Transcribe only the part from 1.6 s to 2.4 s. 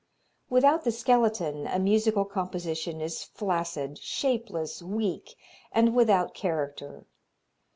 a musical